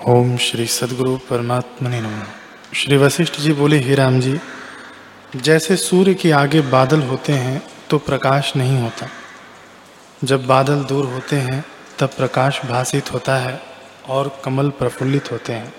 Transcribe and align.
ओम 0.00 0.36
श्री 0.36 0.66
सदगुरु 0.66 1.16
परमात्मा 1.16 1.88
ने 1.88 2.00
नम। 2.00 2.22
श्री 2.74 2.96
वशिष्ठ 2.96 3.40
जी 3.40 3.52
बोले, 3.52 3.78
ही 3.78 3.94
राम 3.94 4.20
जी, 4.20 4.40
जैसे 5.36 5.76
सूर्य 5.76 6.14
के 6.14 6.30
आगे 6.30 6.60
बादल 6.60 7.02
होते 7.02 7.32
हैं 7.32 7.62
तो 7.90 7.98
प्रकाश 7.98 8.52
नहीं 8.56 8.82
होता। 8.82 9.08
जब 10.24 10.46
बादल 10.46 10.84
दूर 10.84 11.04
होते 11.04 11.36
हैं, 11.36 11.64
तब 11.98 12.08
प्रकाश 12.08 12.60
भाषित 12.64 13.12
होता 13.12 13.36
है 13.36 13.60
और 14.08 14.42
कमल 14.44 14.70
प्रफुल्लित 14.70 15.32
होते 15.32 15.52
हैं। 15.52 15.74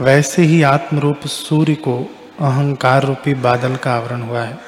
वैसे 0.00 0.42
ही 0.42 0.62
आत्मरूप 0.62 1.26
सूर्य 1.26 1.74
को 1.74 1.98
अहंकार 2.40 3.02
रूपी 3.02 3.34
बादल 3.34 3.76
का 3.76 3.94
आवरण 3.94 4.22
हुआ 4.22 4.40
है। 4.40 4.58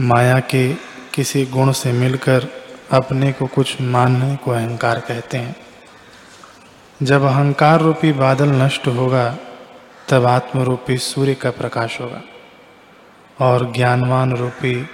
माया 0.00 0.40
के 0.40 0.74
किसी 1.14 1.46
गुण 1.46 1.72
से 1.72 1.92
मिलकर 1.92 2.46
अपने 2.90 3.32
को 3.32 3.46
कुछ 3.46 3.80
मानने 3.80 4.36
को 4.36 4.50
अहंकार 4.50 5.00
कहते 5.00 5.38
हैं। 5.38 5.69
जब 7.02 7.22
अहंकार 7.22 7.80
रूपी 7.80 8.12
बादल 8.12 8.48
नष्ट 8.48 8.86
होगा, 8.86 9.36
तब 10.08 10.26
आत्म 10.26 10.62
रूपी 10.62 10.98
सूर्य 10.98 11.34
का 11.34 11.50
प्रकाश 11.50 12.00
होगा। 12.00 12.22
और 13.40 13.72
ज्ञानवान 13.72 14.36
रूपी 14.36 14.86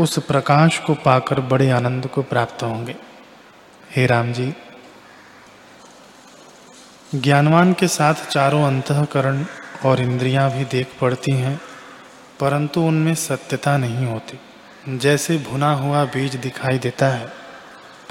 उस 0.00 0.18
प्रकाश 0.18 0.78
को 0.78 0.94
पाकर 0.94 1.40
बड़े 1.40 1.70
आनंद 1.70 2.06
को 2.06 2.22
प्राप्त 2.22 2.62
होंगे। 2.62 2.96
हे 3.96 4.06
राम 4.06 4.32
जी, 4.32 4.54
ज्ञानवान 7.14 7.72
के 7.72 7.88
साथ 7.88 8.14
चारों 8.14 8.64
अंतकरण 8.64 9.44
और 9.84 10.00
इंद्रियाँ 10.00 10.50
भी 10.50 10.64
देख 10.64 10.86
पड़ती 11.00 11.32
हैं, 11.32 11.60
परंतु 12.40 12.80
उनमें 12.80 13.14
सत्यता 13.14 13.76
नहीं 13.76 14.06
होती। 14.06 14.40
जैसे 14.98 15.38
भुना 15.38 15.72
हुआ 15.72 16.04
बीज 16.04 16.36
दिखाई 16.36 16.78
देता 16.78 17.06
है 17.06 17.41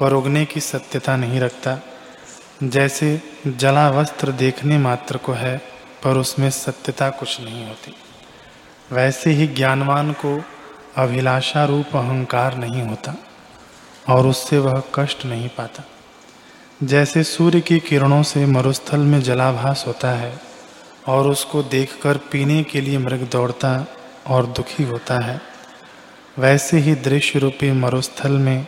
पर 0.02 0.12
उगने 0.12 0.44
की 0.44 0.60
सत्यता 0.60 1.16
नहीं 1.16 1.40
रखता। 1.40 1.80
जैसे 2.62 3.22
जला 3.46 3.90
वस्त्र 3.90 4.32
देखने 4.32 4.78
मात्र 4.78 5.16
को 5.16 5.32
है, 5.32 5.62
पर 6.04 6.16
उसमें 6.16 6.50
सत्यता 6.50 7.10
कुछ 7.10 7.40
नहीं 7.40 7.66
होती। 7.66 7.94
वैसे 8.92 9.30
ही 9.30 9.46
ज्ञानवान 9.46 10.12
को 10.12 10.44
अभिलाषा 10.96 11.64
रूप 11.64 11.96
अहंकार 11.96 12.56
नहीं 12.56 12.82
होता, 12.82 13.14
और 14.08 14.26
उससे 14.26 14.58
वह 14.58 14.82
कष्ट 14.94 15.24
नहीं 15.24 15.48
पाता। 15.48 15.84
जैसे 16.82 17.22
सूर्य 17.22 17.60
की 17.60 17.78
किरणों 17.78 18.22
से 18.22 18.46
मरुस्थल 18.46 19.00
में 19.00 19.22
जलाभास 19.22 19.84
होता 19.86 20.10
है, 20.10 20.40
और 21.08 21.28
उसको 21.28 21.62
देखकर 21.62 22.16
पीने 22.16 22.62
के 22.62 22.80
लिए 22.80 22.98
मृग 22.98 23.28
दौड़ता 23.32 23.86
और 24.26 24.46
दुखी 24.46 24.82
होता 24.82 25.18
है, 25.18 25.40
वैसे 26.38 26.78
ही 26.78 26.94
दृश्य 26.94 27.38
रूपी 27.38 27.72
मरुस्थल 27.72 28.32
में 28.32 28.66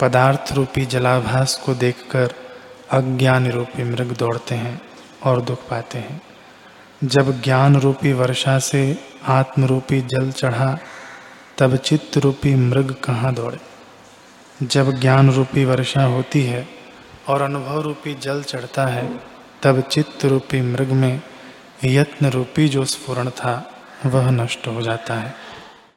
पदार्थ 0.00 0.52
रूपी 0.52 0.86
जलाभास 0.86 1.62
को 1.66 1.74
देखकर 1.74 2.34
अज्ञान 2.90 3.50
रूपी 3.50 3.84
मृग 3.84 4.16
दौड़ते 4.16 4.54
हैं 4.54 4.82
और 5.22 5.40
दुख 5.40 5.68
पाते 5.68 5.98
हैं। 5.98 6.22
जब 7.04 7.42
ज्ञान 7.42 7.76
रूपी 7.76 8.12
वर्षा 8.12 8.58
से 8.58 8.98
आत्म 9.26 9.64
रूपी 9.64 10.00
जल 10.00 10.30
चढ़ा, 10.30 10.78
तब 11.58 11.76
चित्त 11.76 12.18
रूपी 12.18 12.54
मृग 12.54 12.94
कहाँ 13.04 13.34
दौड़े? 13.34 13.58
जब 14.62 14.92
ज्ञान 14.92 15.30
रूपी 15.30 15.64
वर्षा 15.64 16.04
होती 16.04 16.42
है 16.42 16.68
और 17.28 17.42
अनुभव 17.42 17.80
रूपी 17.80 18.14
जल 18.14 18.42
चढ़ता 18.42 18.86
है, 18.86 19.20
तब 19.62 19.80
चित्त 19.80 20.24
रूपी 20.24 20.60
मृग 20.60 20.88
में 20.88 21.22
यत्न 21.84 22.26
रूपी 22.26 22.68
जो 22.68 22.84
स्फुरण 22.84 23.30
था, 23.30 23.70
वह 24.06 24.30
नष्ट 24.30 24.66
हो 24.66 24.82
जाता 24.82 25.14
है। 25.14 25.43